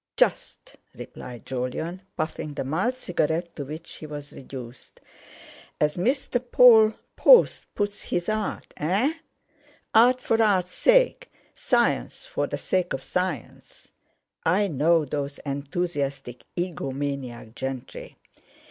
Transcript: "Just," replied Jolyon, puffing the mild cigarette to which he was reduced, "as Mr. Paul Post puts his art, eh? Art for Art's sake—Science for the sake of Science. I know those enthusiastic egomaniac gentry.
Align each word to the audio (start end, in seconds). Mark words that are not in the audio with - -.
"Just," 0.17 0.77
replied 0.95 1.45
Jolyon, 1.45 2.01
puffing 2.17 2.55
the 2.55 2.63
mild 2.63 2.95
cigarette 2.95 3.55
to 3.55 3.65
which 3.65 3.97
he 3.97 4.07
was 4.07 4.33
reduced, 4.33 4.99
"as 5.79 5.95
Mr. 5.95 6.41
Paul 6.43 6.95
Post 7.15 7.65
puts 7.75 8.01
his 8.01 8.27
art, 8.27 8.73
eh? 8.77 9.13
Art 9.93 10.19
for 10.19 10.41
Art's 10.41 10.73
sake—Science 10.73 12.25
for 12.25 12.47
the 12.47 12.57
sake 12.57 12.93
of 12.93 13.03
Science. 13.03 13.91
I 14.43 14.67
know 14.67 15.05
those 15.05 15.37
enthusiastic 15.45 16.45
egomaniac 16.55 17.53
gentry. 17.53 18.17